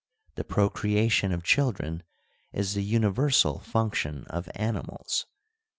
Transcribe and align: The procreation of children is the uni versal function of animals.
The 0.33 0.43
procreation 0.43 1.31
of 1.31 1.43
children 1.43 2.01
is 2.51 2.73
the 2.73 2.81
uni 2.81 3.09
versal 3.09 3.61
function 3.61 4.25
of 4.31 4.49
animals. 4.55 5.27